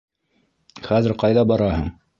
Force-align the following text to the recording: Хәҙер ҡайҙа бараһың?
Хәҙер 0.89 1.15
ҡайҙа 1.25 1.47
бараһың? 1.55 1.99